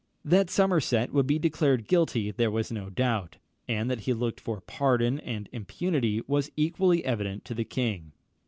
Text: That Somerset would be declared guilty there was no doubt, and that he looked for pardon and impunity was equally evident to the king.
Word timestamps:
That 0.25 0.49
Somerset 0.49 1.13
would 1.13 1.27
be 1.27 1.37
declared 1.37 1.87
guilty 1.87 2.31
there 2.31 2.49
was 2.49 2.71
no 2.71 2.89
doubt, 2.89 3.37
and 3.67 3.87
that 3.91 3.99
he 3.99 4.13
looked 4.13 4.39
for 4.39 4.59
pardon 4.59 5.19
and 5.19 5.47
impunity 5.51 6.23
was 6.25 6.51
equally 6.57 7.05
evident 7.05 7.45
to 7.45 7.53
the 7.53 7.65
king. 7.65 8.11